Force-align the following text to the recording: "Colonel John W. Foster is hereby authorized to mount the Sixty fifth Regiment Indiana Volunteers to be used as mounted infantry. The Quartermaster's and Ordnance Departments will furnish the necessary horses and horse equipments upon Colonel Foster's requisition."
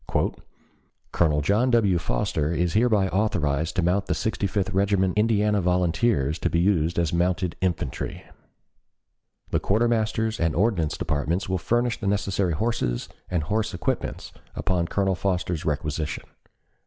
"Colonel 1.11 1.41
John 1.41 1.69
W. 1.69 1.99
Foster 1.99 2.51
is 2.51 2.73
hereby 2.73 3.07
authorized 3.09 3.75
to 3.75 3.83
mount 3.83 4.07
the 4.07 4.15
Sixty 4.15 4.47
fifth 4.47 4.71
Regiment 4.71 5.15
Indiana 5.15 5.61
Volunteers 5.61 6.39
to 6.39 6.49
be 6.49 6.59
used 6.59 6.97
as 6.97 7.13
mounted 7.13 7.55
infantry. 7.61 8.25
The 9.51 9.59
Quartermaster's 9.59 10.39
and 10.39 10.55
Ordnance 10.55 10.97
Departments 10.97 11.47
will 11.47 11.59
furnish 11.59 11.99
the 11.99 12.07
necessary 12.07 12.53
horses 12.53 13.09
and 13.29 13.43
horse 13.43 13.75
equipments 13.75 14.31
upon 14.55 14.87
Colonel 14.87 15.13
Foster's 15.13 15.65
requisition." 15.65 16.23